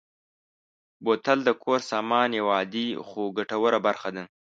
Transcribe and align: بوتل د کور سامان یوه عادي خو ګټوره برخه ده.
بوتل 1.03 1.39
د 1.45 1.49
کور 1.63 1.79
سامان 1.91 2.29
یوه 2.39 2.53
عادي 2.57 2.87
خو 3.07 3.21
ګټوره 3.37 3.79
برخه 3.87 4.09
ده. 4.15 4.23